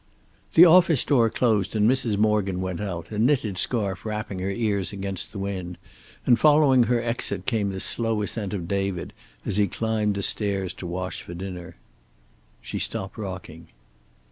[0.55, 2.17] The office door closed and Mrs.
[2.17, 5.77] Morgan went out, a knitted scarf wrapping her ears against the wind,
[6.25, 9.13] and following her exit came the slow ascent of David
[9.45, 11.75] as he climbed the stairs to wash for dinner.
[12.61, 13.67] She stopped rocking.